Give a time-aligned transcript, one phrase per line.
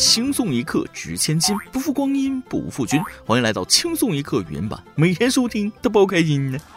[0.00, 2.98] 轻松一刻值千金，不负光阴不负君。
[3.26, 6.58] 欢迎来到轻松一刻语音版，每天收听都包开心呢。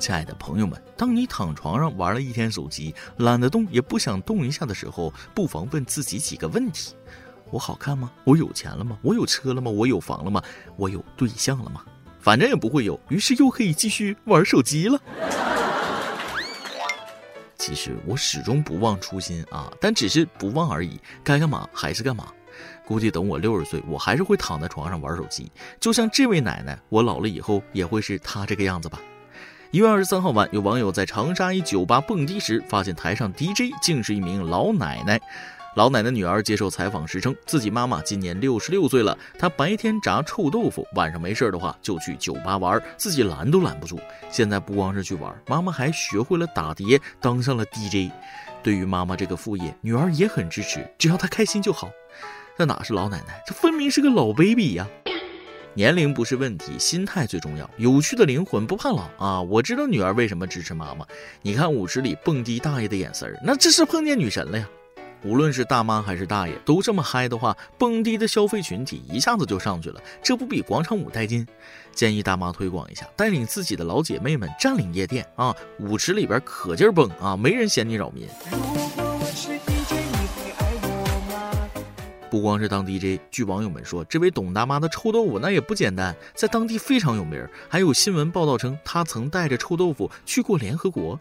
[0.00, 6.96] 亲爱的朋友们，当你躺床上玩了一天手机，懒得动也不想动一下的时候，不妨问自己几个问题：
[7.52, 8.10] 我好看吗？
[8.24, 8.98] 我有钱了吗？
[9.00, 9.70] 我有车了吗？
[9.70, 10.42] 我有房了吗？
[10.74, 11.84] 我有对象了吗？
[12.18, 15.00] 反正也不会有，于是又可以继续玩手机了。
[17.60, 20.98] 其实我始终不忘初心啊，但只是不忘而已。
[21.22, 22.32] 该干嘛还是干嘛。
[22.86, 25.52] 估计等我六十岁，我还是会躺在床上玩手机。
[25.78, 28.98] 就像这位奶奶，我老了以后也会是她这个样子吧。
[29.70, 35.20] 一月二十三号晚，有网友在长沙一酒吧蹦迪时，发现台上 DJ 竟是一名老奶奶。
[35.76, 44.00] 老奶奶女儿接受采访时称，自己妈妈今年六十六岁了，她白天炸臭豆腐，晚上没事的话就去酒吧玩，自己拦都拦不住。
[44.30, 48.12] 现在不光是去玩，妈妈还学会了打碟，当上了 DJ。
[48.64, 51.88] 对于妈妈这个副业，女儿也很支持，只要她开心就好。
[52.58, 54.86] 这哪是老奶奶，这分明是个老 baby 呀！
[55.72, 57.70] 年龄不是问题，心态最重要。
[57.76, 59.40] 有趣的灵魂不怕老啊！
[59.40, 61.06] 我知道女儿为什么支持妈妈，
[61.42, 64.68] 你看舞池里蹦迪大爷的眼神儿，那这是碰见女神了呀！
[65.22, 71.46] 无论是大妈还是大爷，都这么嗨的话，蹦迪的消费群体一下子就上去了，这不比广场舞带劲？
[71.92, 78.26] 建议大妈推广一下，带领自己的老姐妹们占领夜店啊，舞池里边可劲儿蹦啊，没人嫌你扰民。
[82.30, 91.18] 不光是当 DJ，据网友们说，这位董大妈的臭豆腐那也不简单，在当地非常有名，还有新闻报道称她曾带着臭豆腐去过联合国。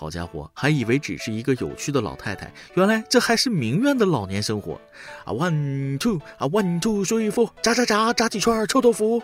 [0.00, 4.80] 好家伙，还以为只是一个有趣的老太太，原来这还是名媛的老年生活
[5.26, 9.22] 啊！One two 啊，One two three four，炸炸炸炸几串臭豆腐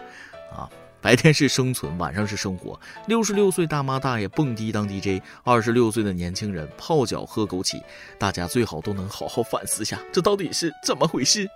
[0.54, 0.68] 啊！
[1.00, 2.78] 白天是生存，晚上是生活。
[3.06, 7.80] 六十六岁大妈大爷蹦迪当 DJ，二十六岁的年轻人泡脚喝枸杞，
[8.18, 11.48] 大家最好都能好好反思下，这到底是怎么回事？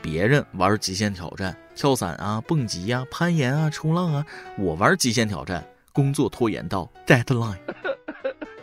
[0.00, 4.24] 别人玩极限挑战，跳伞啊，蹦极呀，攀岩啊，冲浪啊，
[4.56, 7.58] 我玩极限挑战，工作拖延到 deadline。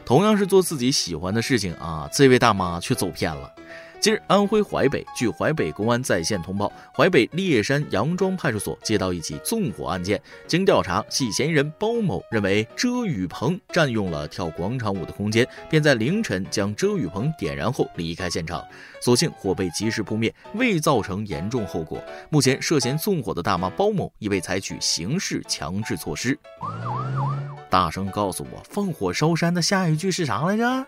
[0.06, 3.52] 同样是做自己喜欢的事情啊，这位大妈却走偏了。
[4.00, 10.22] 近日，安徽淮北，据淮北公安在线通报，淮北烈山杨庄派出所接到一起纵火案件。
[10.46, 18.64] 经调查，系嫌疑人包某认为遮雨棚占用了跳广场舞的空间，便在凌晨将遮雨棚点燃后离开现场。
[19.02, 22.00] 所幸火被及时扑灭，未造成严重后果。
[22.30, 26.38] 目前，涉嫌纵火的大妈包某已被采取刑事强制措施。
[27.70, 30.86] 大声告诉我，放火烧山的下一句是啥来着？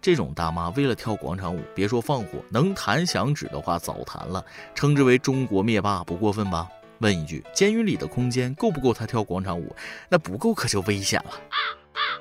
[0.00, 4.44] 这种大妈为了跳广场舞，别说放火，能弹响指的话早弹了，
[4.74, 6.68] 称之为中国灭霸不过分吧？
[7.00, 9.74] 问一句，监狱里的空间够不够她跳广场舞？
[10.08, 11.32] 那不够可就危险了。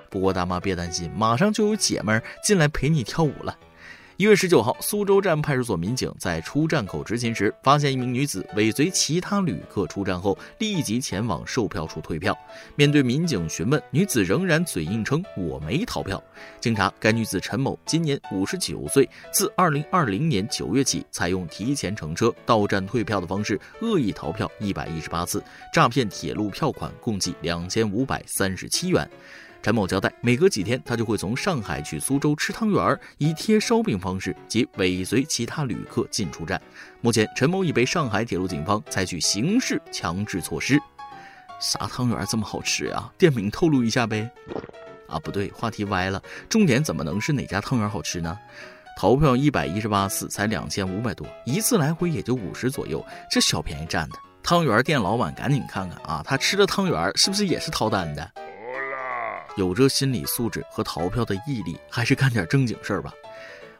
[0.10, 3.56] 不过大妈别担心，马上就有姐们儿进来陪你跳舞了。
[4.18, 12.36] 一月十九号，苏州站派出所民警在出站口执勤时，发现一名女子尾随其他旅客出站后，立即前往售票处退票。
[12.76, 16.22] 面对民警询问，女子仍然嘴硬称“我没逃票”。
[16.60, 29.08] 经查，该女子陈某今年五十九岁，自二零二零年九月起，采用提前乘车、到站退票的方式，恶意逃票一百一十八次，诈骗铁路票款共计两千五百三十七元。
[29.62, 36.62] 陈某交代，每隔几天，他就会从上海去苏州吃汤圆，以贴烧饼方式及尾随其他旅客进出站。
[37.02, 40.80] 目前，陈某已被上海铁路警方采取刑事强制措施。
[41.60, 43.12] 啥汤圆这么好吃呀？
[43.18, 44.30] 店名透露一下呗。
[45.08, 46.22] 啊，不对，话题歪了。
[46.48, 48.38] 重点怎么能是哪家汤圆好吃呢？
[48.98, 54.18] 逃票一百一十八次才两千五百多，一次来回也就五十左右，这小便宜占的。
[54.42, 58.32] 汤圆店老板赶紧看看啊，他吃的汤圆是不是也是掏单的？
[59.58, 63.12] 有这心理素质和逃票的毅力，还是干点正经事儿吧。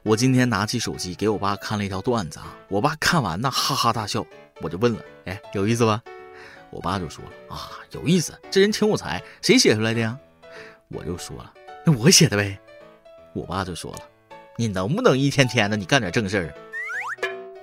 [0.02, 4.26] 我今天拿起手机给我爸看了一条段子啊，我爸看完呢哈哈大笑，
[4.60, 6.02] 我就问了，哎，有意思吧？
[6.72, 10.18] 我爸就说了啊，有意思，这人挺有才，谁写出来的呀？
[10.88, 11.54] 我就说了，
[11.86, 12.60] 那我写的呗。
[13.34, 14.00] 我爸就说了，
[14.56, 16.54] 你能不能一天天的你干点正事儿？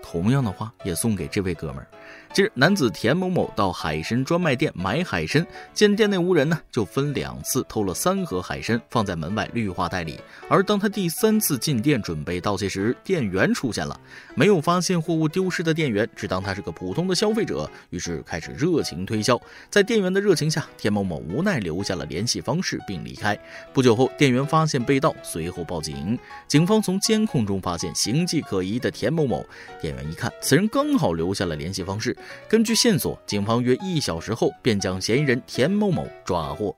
[0.00, 1.88] 同样的话也送给这位哥们儿。
[2.32, 10.19] 近日，男子田某某到海参专卖店买海参，见店内无人呢，就分两次偷了三盒海参，放在门外绿化带里。
[10.49, 14.00] 而当他第三次进店准备盗窃时，店员出现了。
[14.34, 19.40] 没有发现货物丢失的店员只当他是个普通的消费者，于是开始热情推销。
[19.70, 23.38] 在店员的热情下，田某某无奈留下了联系方式并离开。
[23.72, 26.19] 不久后，店员发现被盗，随后报警。
[26.49, 29.46] 警方从监控中发现形迹可疑的田某某，
[29.81, 32.03] 店员一看，此人刚好留下了联系方式。
[32.48, 36.76] 根据线索，警方约一小时后便将嫌疑人田某某抓获。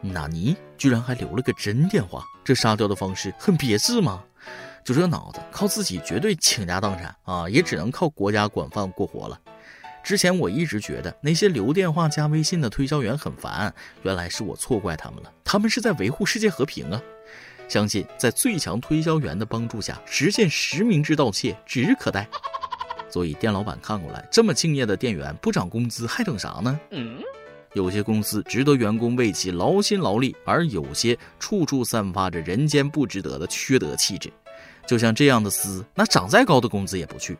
[0.00, 0.56] 纳尼？
[0.78, 2.24] 居然还留了个真电话？
[2.42, 4.24] 这沙雕的方式很别致吗？
[4.84, 9.38] 就这脑子，靠自己绝对倾家荡产啊，也只能靠国家管饭过活了。
[10.02, 15.30] 之前我一直觉得那些留电话加微信的推销员很烦，原来是我错怪他们了。
[15.44, 17.02] 他们是在维护世界和平啊！
[17.68, 22.26] 相信在最强推销员的帮助下，实现实名制盗窃指日可待。
[23.10, 26.78] 所以店老板看过来，这么敬业的店员不涨工资还等啥呢？
[27.74, 34.32] 有些公司值得员工为其劳心劳力，而有些处处散发着人间不值得的缺德气质。
[34.86, 37.36] 就像这样的司，那涨再高的工资也不去，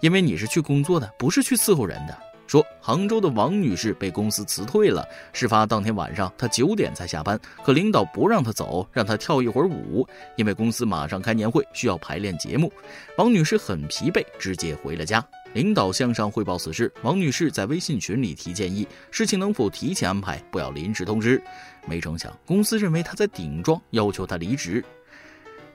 [0.00, 2.16] 因为你是去工作的，不是去伺候人的。
[2.50, 10.04] 说杭州的王女士被公司辞退了，事发当天晚上，她九点才下班，可领导不让她走，让她跳一会儿舞，
[10.34, 12.72] 因为公司马上开年会，需要排练节目。
[13.16, 15.24] 王女士很疲惫，直接回了家。
[15.52, 21.40] 领导向上汇报此事，王女士在微信群里提建议，事情能否提前安排，不要临时通知。
[21.86, 24.84] 没成想，公司认为她在顶撞，要求她离职。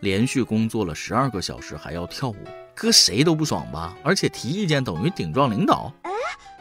[0.01, 2.35] 连续工作了十二个小时还要跳舞，
[2.75, 3.95] 搁谁都不爽吧？
[4.03, 5.89] 而且提意见等于顶撞领导。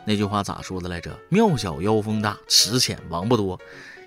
[0.07, 1.19] 那句话咋说的来着？
[1.29, 3.59] 庙小妖风大，池浅王八多。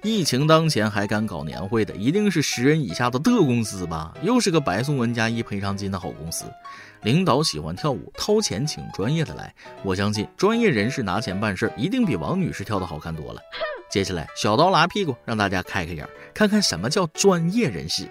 [0.03, 4.13] 疫情当前还敢搞年会的，一定是十人以下的特公司吧？
[4.21, 6.45] 又是个白送文加一赔偿金的好公司。
[7.01, 9.53] 领导喜欢跳舞，掏钱请专业的来。
[9.83, 13.41] 我相信专业人士拿钱办事，一定比王女士跳的好看多了。
[13.89, 18.07] 接下来小刀拉屁股，让大家开开眼，看看什么叫专业人士。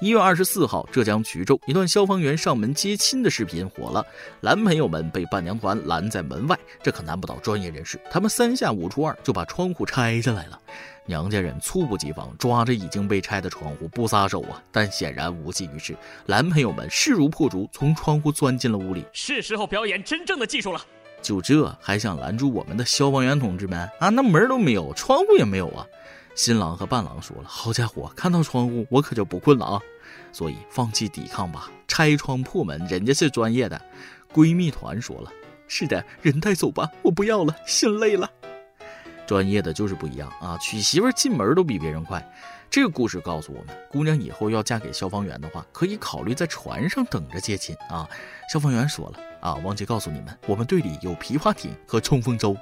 [0.00, 4.04] 一月二十四号，浙江衢州一段消防员上门接亲的视频火了，
[4.40, 10.58] 男朋友们被伴娘团拦在门外，这可难不倒专业人士，他们三下五除二就把窗户拆下来了。
[11.04, 15.96] 娘家人猝不及防，抓着已经被拆的窗户不撒手啊，但显然无济于事，
[16.26, 19.04] 男朋友们势如破竹，从窗户钻进了屋里。
[19.12, 20.80] 是时候表演真正的技术了，
[21.20, 24.10] 就这还想拦住我们的消防员同志们啊？
[24.10, 25.84] 那门都没有，窗户也没有啊！
[26.34, 29.80] 新郎和伴郎说了：“好家伙，看到窗户我可就不困了啊！”
[30.32, 33.80] 所以放弃抵抗吧，拆窗破门，人家是专业的。
[34.32, 35.30] 闺蜜团说了
[35.68, 38.30] ：“是的，人带走吧，我不要了，心累了。”
[39.26, 42.26] 专业的就是不一样啊，娶媳妇进门都比别人快。
[42.68, 48.08] 这个故事告诉我们，姑娘以后要嫁给消防员的话，可以考虑在船上等着接亲啊。
[48.50, 52.56] 消防员说了啊，忘记告诉你们，我们队里有皮划艇和冲锋舟。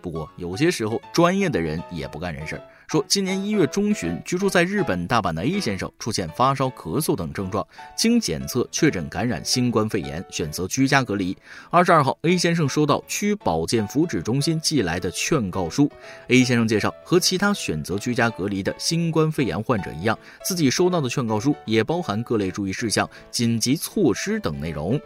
[0.00, 2.62] 不过有些时候，专业的人也不干人事儿。
[2.88, 7.64] 说今年一月中旬，居住在日本大阪的 A 先生出现发烧、咳嗽等症状，
[7.96, 11.36] 经检测确诊感染新冠肺炎，选择居家隔离。
[11.70, 15.88] 二十二号，A 先生收到区保健福祉中心寄来的劝告书。
[16.26, 25.00] A 先生介绍，和其他选择居家隔离的新冠肺炎患者一样，自己收到的劝告书也包含各类注意事项、紧急措施等内容。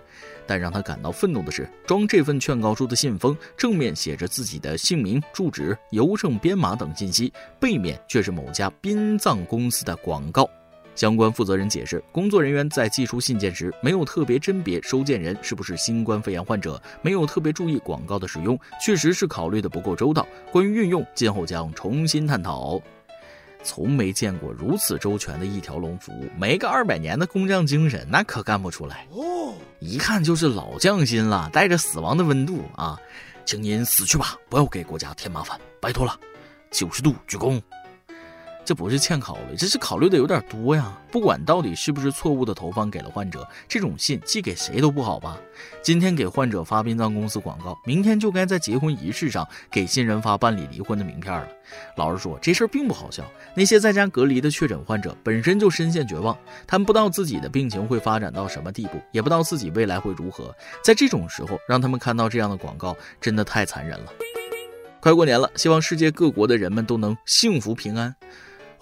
[0.46, 10.48] 但让他感到愤怒的是，装这份劝告书的信封正面写着自己的姓名、住址、邮政编码等信息，背面却是某家殡葬公司的广告。
[10.94, 20.24] 相关负责人解释，工作人员在寄出信件时没有特别甄别收件人是不是新冠肺炎患者，没有特别注意广告的使用，确实是考虑的不够周到。
[20.52, 22.80] 关于运用，今后将重新探讨。
[23.64, 29.06] 从没见过如此周全的一条龙服务，没个二百年的工匠精神，那可干不出来。
[29.10, 32.96] 哦，一看就是老匠心了，带着死亡的温度啊！
[33.46, 36.18] 请您死去吧，不要给国家添麻烦，拜托了。
[36.70, 37.60] 九十度鞠躬。
[38.64, 40.98] 这不是欠考虑，这是考虑的有点多呀。
[41.10, 45.38] 不管到底是不是错误的投放给了患者，这种信寄给谁都不好吧。
[45.82, 51.48] 今天给患者发殡葬公司广告，明天就该在结婚仪式上给新人发办理离婚的名片了。
[51.96, 53.22] 老实说，这事儿并不好笑。
[53.54, 56.36] 那些在家隔离的确诊患者本身就深陷绝望，
[56.66, 60.54] 他们不知道自己的病情会发展到什么地步，也不知道自己未来会如何。
[60.82, 64.12] 在这种时候，让他们看到这样的广告，真的太残忍了。
[65.00, 68.14] 快过年了，希望世界各国的人们都能幸福平安。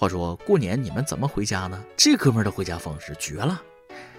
[0.03, 1.81] 话说过年你们怎么回家呢？
[1.97, 3.63] 这哥们儿的回家方式绝了！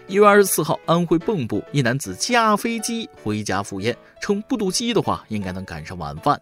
[0.07, 6.41] 一月二十四号，安徽蚌埠一男子驾飞机回家赴宴，称不堵机的话，应该能赶上晚饭。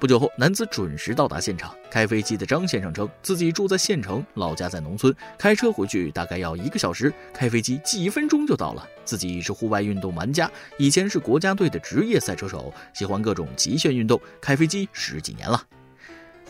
[0.00, 1.70] 不久后，男子准时到达现场。
[1.90, 8.88] 开飞机的张先生称，自己住在县城，老家在农村，开车回去大概要一个小时，开飞机几分钟就到了。
[9.04, 15.62] 自己是户外运动玩家，以前是国家队的职业赛车手，喜欢各种极限运动，开飞机十几年了。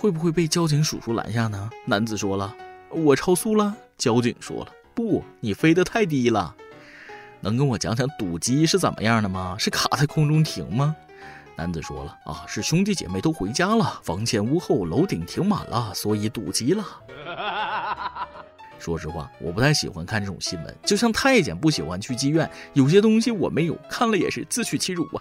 [0.00, 1.69] 会不会被交警叔叔拦下呢？
[1.85, 2.55] 男子说了
[2.88, 6.55] ：“我超速了。”交警说了：“不，你飞得太低了。”
[7.40, 9.57] 能跟我讲讲堵机是怎么样的吗？
[9.59, 10.95] 是卡在空中停吗？
[11.57, 16.85] 男子说了：“啊，是兄弟姐妹都回家了，房前屋后楼顶停满了，所以堵机了。”
[18.78, 25.19] 说实话，我不太喜欢看这种新闻，就像太监不喜欢去妓院，有些东西我没有看了也是自取其辱啊。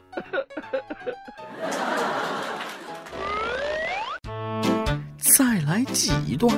[5.77, 6.51] 来挤一段。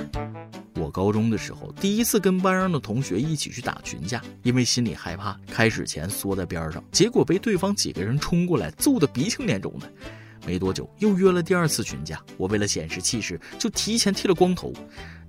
[0.75, 9.91] 我高中的时候，第一次跟班上的同学一起去打群架，因为心里害怕，开始前缩在边上，结果被对方几个人冲过来揍得鼻青脸肿的。
[10.47, 14.71] 没多久，又约了第二次群架，我为了显示气势，就提前剃了光头。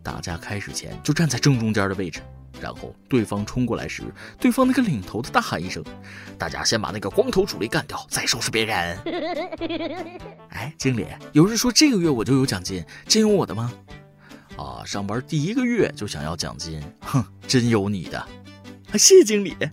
[0.04, 2.20] 打架开始前，就站在正中间的位置。
[2.60, 4.02] 然后对方冲过来时，
[4.38, 5.84] 对方那个领头的大喊一声
[6.38, 8.98] ：“大家先把那个光头主力干掉，再收拾别人。
[10.50, 13.72] ”哎，经理，有人说这个月我就有奖金，真有我的吗？
[14.56, 18.18] 啊，上班第一个月就想要奖金，哼，真有你的！
[18.18, 19.56] 啊谢经理。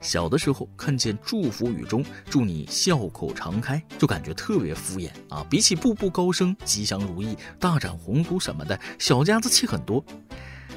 [0.00, 10.04] 小的时候看见祝福语中“祝你笑口常开”，就感觉特别敷衍啊，比起步步高升、吉祥如意、大展宏图什么的，小家子气很多。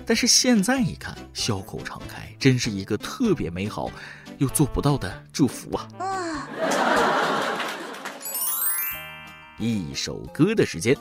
[0.08, 3.92] 但是现在一看，笑口常开真是一个特别美好
[4.38, 6.48] 又做不到的祝福啊！
[9.60, 10.96] 一首歌的时间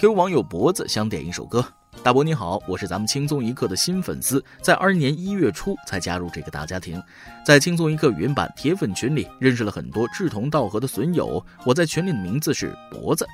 [0.00, 1.64] ，Q 网友脖子想点一首歌。
[2.02, 7.00] 大伯你好，我是咱们轻松一刻的新粉丝，在二一年一月初才加入这个大家庭，
[7.46, 11.44] 在轻松一刻语音版铁粉群里认识了很多志同道合的损友。
[11.64, 13.24] 我在群里的名字是脖子。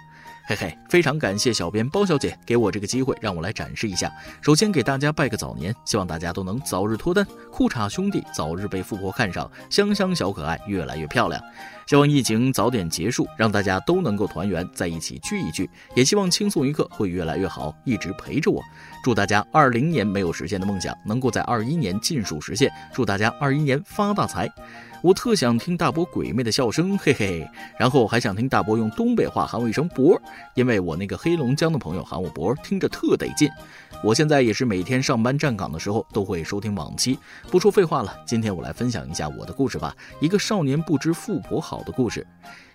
[0.49, 4.11] 嘿嘿，非常感谢小编包小姐给我这个机会，让我来展示一下。
[4.41, 11.39] 首先给大家拜个早年，希望大家都能早日脱单，裤衩兄弟早日被富婆看上，香香小可爱越来越漂亮。
[11.87, 15.69] 希望疫情早点结束，让大家都能够团圆在一起聚一聚。
[15.95, 18.63] 也希望轻松一刻会越来越好，一直陪着我。
[19.05, 22.73] 祝大家二零年没有实现的梦想能够在二一年尽数实现。
[22.95, 24.51] 祝大家二一年发大财。
[25.01, 30.21] 我特想听大伯鬼魅的笑声，嘿嘿，然后还想听大伯用东北话喊我一声“波”，
[30.55, 33.49] 因为我那个黑龙江的朋友喊我“波”，听着特得劲。
[34.03, 37.17] 我现在也是每天上班站岗的时候都会收听往期。
[37.49, 42.27] 不说废话了，今天我来分享一下我的故事吧，一个少年不知富婆好的故事。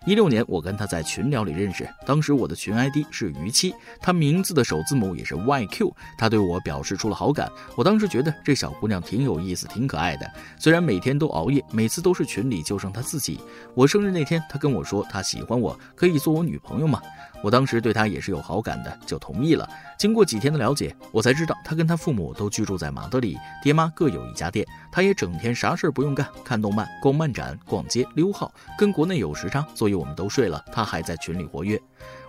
[0.05, 7.49] 一六年，我跟他在群聊里认识，当时我的群 ID 是逾期，他名字的首字母也是 YQ，他对我表示出了好感。
[7.77, 10.29] 我当时觉得这小姑娘挺有意思，挺可爱的。
[10.59, 13.39] 虽然每天都熬夜，每次都是群里就剩他自己。
[13.73, 17.01] 我生日那天，他跟我说他喜欢我，可以做我女朋友吗？
[17.43, 19.69] 我当时对他也是有好感的，就同意了。
[19.99, 31.77] 经过几天的了解，我才知道他跟他父母都居住在马德里，爹妈各有一家店，他也整天啥事儿不用干，看动漫、逛漫展、逛街、溜号，跟国内有时差，所以我们都睡了，他还在群里活跃。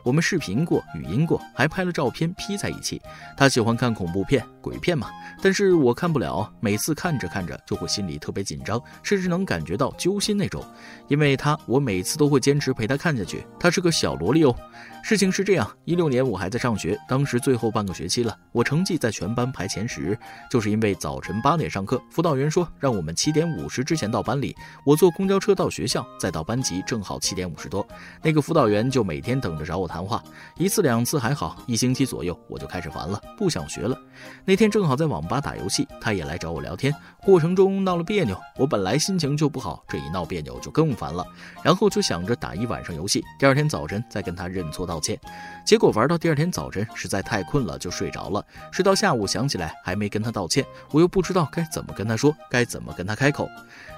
[0.05, 3.01] 我们视频过，语音过，还拍了照片 P 在一起。
[3.39, 5.09] 他喜欢看恐怖片、鬼片嘛，
[5.43, 10.63] 但是我看不了，每次看着看着就会心里特别紧张，甚至能感觉到揪心那种。
[11.09, 13.47] 因为他，我每次都会坚持陪他看下去。
[13.59, 14.55] 他是个小萝莉哦。
[15.03, 20.19] 事情是这样，一六年我还在上学，当时最后半个学期了，我成绩在全班排前十，
[20.51, 24.55] 就是因为早晨八点上课，辅导员说让我们七点五十之前到班里。
[24.85, 27.87] 我坐公交车到学校，再到班级正好七点五十多，
[28.23, 29.94] 那个辅导员就每天等着找我谈。
[29.95, 30.21] 谈话
[30.57, 33.97] 一次两次还好，一星期左右我就开始烦了，不想学了。
[34.45, 38.37] 那天正好在网吧打游戏，他也来找我聊天，过程中闹了别扭。
[38.59, 41.25] 我本来心情就不好，这一闹别扭就更烦了，
[41.63, 45.17] 然后就想着打一晚上游戏，第二天早晨再跟他认错道歉。
[45.65, 48.45] 结果玩到第二天早晨实在太困了，就睡着了。
[48.73, 53.49] 睡到下午想起来还没跟他道歉，我又不知道该怎么跟他说，该怎么跟他开口。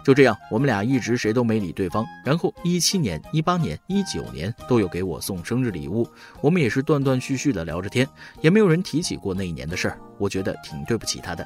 [0.06, 2.06] 就这样，我们俩一直谁都没理对方。
[2.24, 6.08] 然后一七年、一八年、一九年都有给我送生日礼物，
[6.40, 8.08] 我们也是断断续续的聊着天，
[8.40, 9.98] 也没有人提起过那一年的事儿。
[10.16, 11.44] 我觉得挺对不起他的。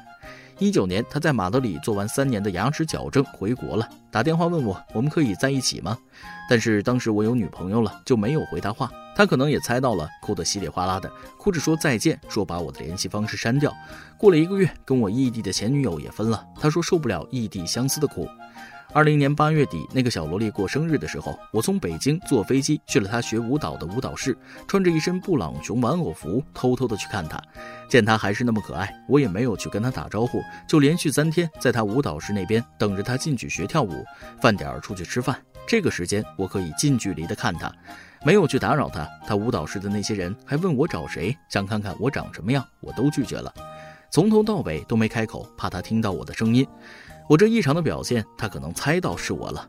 [0.59, 5.97] 一九年，他在马德里做完三年的牙齿矫正回国了，打电话问我我们可以在一起吗？
[6.47, 8.91] 但是当时我有女朋友了，就没有回他话。
[9.15, 13.73] 他可能也猜到了，哭得稀里哗啦的，哭着说再见，说把我的联系方式删掉。
[14.19, 18.29] 过了一个月，跟我异地的前女友也分了，他说受不了异地相思的苦。
[18.93, 27.41] 二零年八月底，那个小萝莉过生日的时候，我从北京坐飞机去了她学舞蹈的舞蹈室，穿着一身布朗熊玩偶服，偷偷的去看她。
[27.87, 34.03] 见她还是那么可爱，我也没有去跟她打招呼，就连续三天在她舞蹈室那边等着她进去学跳舞。
[34.41, 37.73] 饭点儿出去吃饭，这个时间我可以近距离的看她，
[38.25, 39.07] 没有去打扰她。
[39.25, 43.53] 她舞蹈室的那些人还问我找谁，想看看我长什么样，我都拒绝了，
[44.11, 46.67] 从头到尾都没开口，怕她听到我的声音。
[47.29, 49.67] 我这异常的表现，他可能猜到是我了。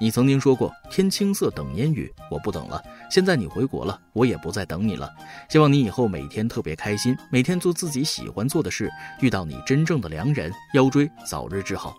[0.00, 2.80] 你曾经说过“天青色等烟雨”，我不等了。
[3.10, 5.10] 现在你回国了，我也不再等你了。
[5.48, 8.88] 希望你以后每天特别开心，每天做自己喜欢做的事，
[9.20, 11.96] 遇到你真正的良人，腰椎早日治好。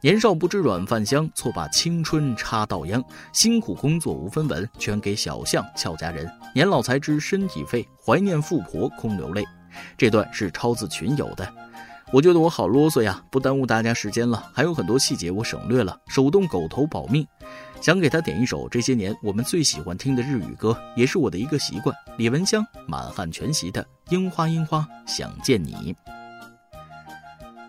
[0.00, 3.00] 年少不知软饭香，错把青春插稻秧。
[3.32, 6.28] 辛苦工作无分文，全给小象俏佳人。
[6.52, 9.44] 年老才知身体废，怀念富婆空流泪。
[9.96, 11.54] 这段是抄自群友的。
[12.12, 14.50] 我觉得我好啰嗦呀，不耽误大家时间了。
[14.52, 17.26] 还有很多细节我省略了，手动狗头保命。
[17.80, 21.96] 想给他点一首这些年我们最喜欢听的日语歌，也是我的一个习惯。
[22.18, 25.72] 李文香满汉全席的《樱花樱花想见你》。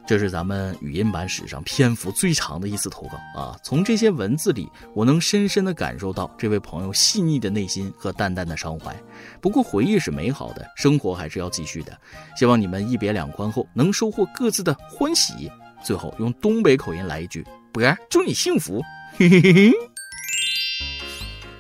[0.06, 3.58] 这是咱们语音版史上篇幅最长的一次投稿啊！
[3.64, 8.94] 从这些文字里，我能深深的感受到这位朋友细腻的内心和淡淡的伤怀。
[9.40, 11.98] 不过回忆是美好的，生活还是要继续的。
[12.36, 15.50] 希望你们一别两宽后能收获各自的欢喜。
[15.84, 18.82] 最后用东北口音来一句：博儿，祝你幸福！
[19.18, 19.93] 嘿嘿嘿。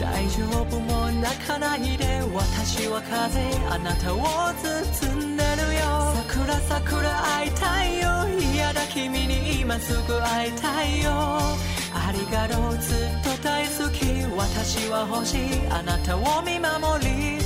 [0.00, 4.18] 大丈夫も泣かないで私は風あなたを
[4.62, 6.14] 包んでるよ。
[6.14, 8.06] 桜桜会いたいよ。
[8.54, 11.10] 嫌だ君に今すぐ会いたいよ。
[11.92, 17.38] ありがとうずっと大好き私は欲しいあなたを見守り。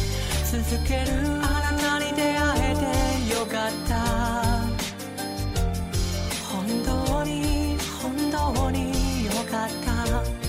[0.44, 1.08] 続ける
[1.42, 3.96] あなたに出会えてよかった。
[6.52, 10.41] 本当に本当によかった。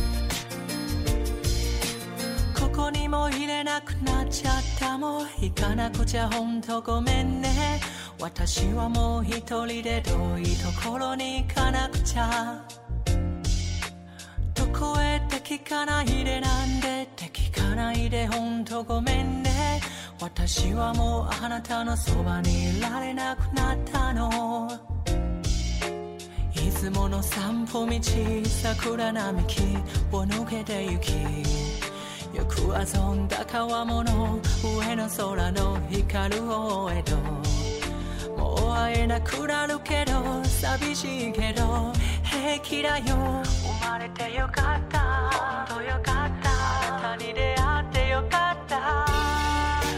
[3.14, 7.80] も入れなくなっちゃったもう行かなくちゃほんとごめんね。
[8.20, 12.66] 私はもう一人で遠いところに行かなくちゃ。
[14.56, 19.80] どこへって聞かないでなんでって聞かないでほんとごめんね。
[20.20, 24.72] 私はもうあなたのそばにいられなくなったの。
[26.56, 28.02] いつもの散歩道
[28.44, 29.62] 桜並木
[30.12, 31.64] を抜けて行き
[32.34, 37.16] よく遊んだ川物上の空の光る方へと
[38.36, 43.06] もう会えなくなるけど寂しいけど平気だよ。
[43.06, 45.00] 生まれてよかった。
[45.68, 46.50] 本当よかった。
[46.98, 49.06] あなたに出会ってよかった。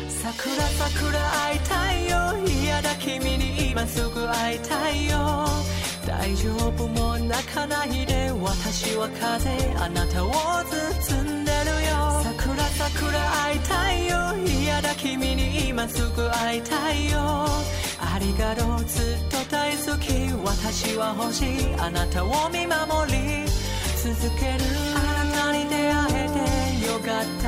[0.09, 2.15] 桜桜会いたいよ。
[2.47, 5.45] 嫌だ君に今すぐ会いたいよ。
[6.05, 8.31] 大丈夫も泣かないで。
[8.41, 11.44] 私は風あなたを包んで。
[12.77, 14.15] 桜会いたいよ。
[14.45, 17.19] 嫌だ君に今すぐ会いたいよ。
[17.99, 20.11] ありがとうずっと大好き。
[20.43, 21.73] 私は欲しい。
[21.77, 23.45] あなたを見守り。
[23.97, 24.59] 続ける。
[24.93, 24.99] あ
[25.31, 27.47] なたに出会えてよかった。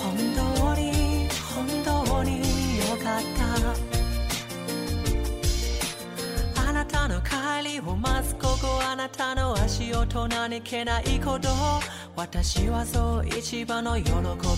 [0.00, 2.38] 本当に本当に
[2.78, 3.91] よかった。
[7.08, 11.48] の帰りを待つここあなたの足音何気ないこと。
[12.14, 14.10] 私はそう一番の喜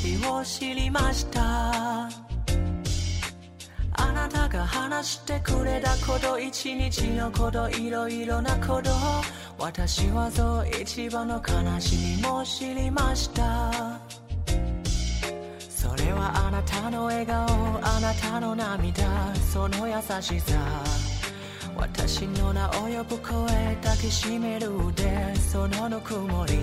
[0.05, 2.09] びを知りました。
[3.97, 8.91] あなたが話してくれたこと一日のこといろいろなこと。
[9.59, 14.01] 私はそう一番の悲しみも知りました。
[15.69, 17.47] それはあなたの笑顔
[17.83, 21.14] あなたの涙その優しさ。
[21.85, 26.57] 私の名を呼ぶ声抱きしめる腕そのぬくもり。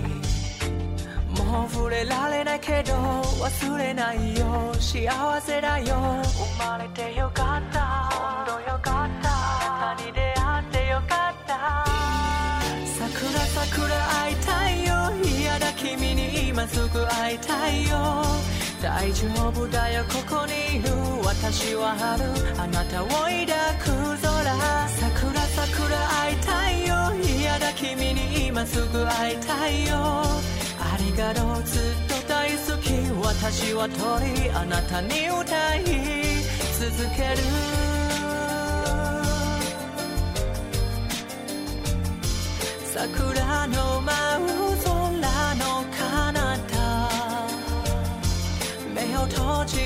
[1.38, 4.74] もう触れられないけど忘れないよ。
[4.80, 5.94] 幸せだよ。
[6.58, 7.80] 生まれてよかった。
[8.10, 9.30] 本当よかった。
[9.30, 11.86] あなたに出会ってよかった。
[12.98, 14.92] 桜桜会いたいよ。
[15.24, 18.24] 嫌だ君に今すぐ会いたいよ。
[18.82, 20.90] 大丈夫だよここにいる
[21.22, 22.24] 私は春。
[22.60, 23.86] あなたを抱く
[24.20, 24.88] 空。
[24.88, 26.94] 桜桜会いたいよ。
[27.38, 29.94] 嫌だ君に今すぐ会いたいよ。
[30.80, 32.90] ありがとうずっと大好き。
[33.24, 35.84] 私は鳥あなたに歌い
[36.80, 37.38] 続ける。
[42.92, 44.71] 桜の舞う
[49.22, 49.82] 目を閉じ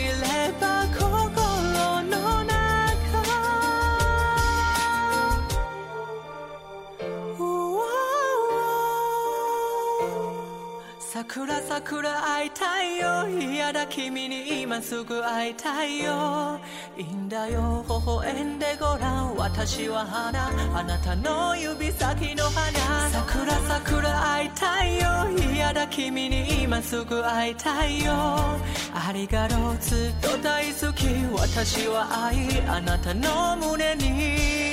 [11.08, 13.28] 桜桜会いたいよ。
[13.28, 16.58] 嫌だ君に今すぐ会いたいよ。
[16.98, 17.84] いいんだよ。
[17.88, 19.36] 微笑んでごらん。
[19.36, 20.48] 私は花。
[20.76, 23.08] あなたの指先の花。
[23.10, 25.30] 桜桜会いたいよ。
[25.54, 28.12] 嫌だ君に今すぐ会いたいよ。
[28.12, 29.76] ありがとう。
[29.78, 31.06] ずっと大好き。
[31.40, 32.60] 私は愛。
[32.66, 34.66] あなたの胸に。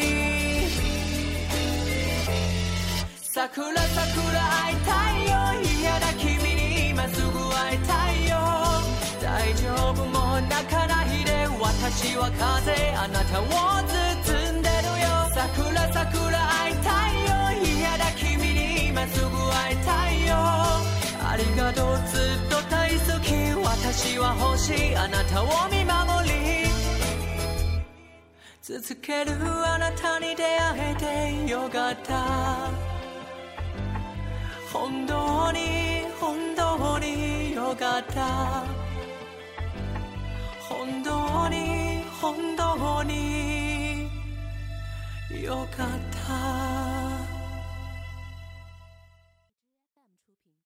[3.21, 5.32] 桜桜会いたいよ。
[9.93, 13.53] 大丈夫もう泣かないで私は風あなたを包
[14.51, 15.29] んでるよ。
[15.35, 17.69] 桜桜会いたいよ。
[17.79, 20.33] 嫌だ君に今すぐ会いたいよ。
[20.35, 23.53] ありがとうずっと大好き。
[23.63, 24.95] 私は欲しい。
[24.95, 26.33] あなたを見守り。
[28.63, 32.71] 続けるあなたに出会えてよかった。
[34.71, 38.82] 本当に本当によかった。
[41.02, 44.06] 当に本当に
[45.42, 45.88] よかっ
[46.26, 47.11] た